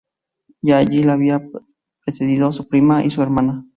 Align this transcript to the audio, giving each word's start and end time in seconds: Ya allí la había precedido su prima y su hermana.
Ya 0.63 0.79
allí 0.79 1.03
la 1.03 1.13
había 1.13 1.47
precedido 2.03 2.51
su 2.51 2.67
prima 2.67 3.05
y 3.05 3.11
su 3.11 3.21
hermana. 3.21 3.67